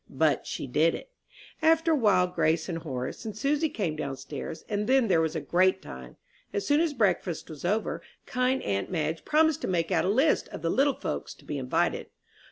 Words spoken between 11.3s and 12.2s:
to be invited.